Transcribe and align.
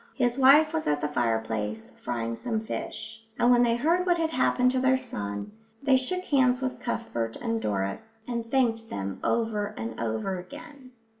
His 0.15 0.35
wife 0.39 0.73
was 0.73 0.87
at 0.87 0.99
the 0.99 1.07
fireplace, 1.07 1.91
frying 1.95 2.35
some 2.35 2.59
fish; 2.59 3.23
and 3.37 3.51
when 3.51 3.61
they 3.61 3.75
heard 3.75 4.03
what 4.03 4.17
had 4.17 4.31
happened 4.31 4.71
to 4.71 4.79
their 4.79 4.97
son, 4.97 5.51
they 5.83 5.95
shook 5.95 6.23
hands 6.23 6.59
with 6.59 6.79
Cuthbert 6.81 7.35
and 7.35 7.61
Doris 7.61 8.21
and 8.27 8.49
thanked 8.49 8.89
them 8.89 9.19
over 9.23 9.75
and 9.77 9.99
over 9.99 10.39
again. 10.39 10.89